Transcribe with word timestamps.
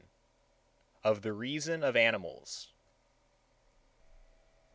OF 1.03 1.21
THE 1.21 1.31
REASON 1.31 1.83
OF 1.83 1.95
ANIMALS. 1.95 2.69